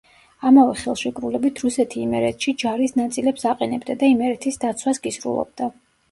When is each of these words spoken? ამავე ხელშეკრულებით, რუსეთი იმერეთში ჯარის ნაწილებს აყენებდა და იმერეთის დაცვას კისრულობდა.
ამავე 0.49 0.75
ხელშეკრულებით, 0.83 1.59
რუსეთი 1.65 1.99
იმერეთში 2.05 2.53
ჯარის 2.63 2.95
ნაწილებს 2.99 3.45
აყენებდა 3.51 3.97
და 4.05 4.09
იმერეთის 4.13 4.57
დაცვას 4.65 5.01
კისრულობდა. 5.05 5.69